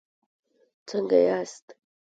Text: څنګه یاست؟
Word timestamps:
څنګه 0.87 1.17
یاست؟ 1.27 1.65